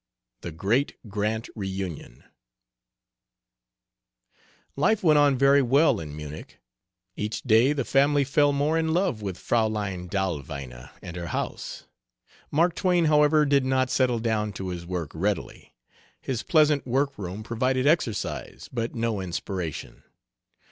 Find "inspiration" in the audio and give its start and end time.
19.21-20.01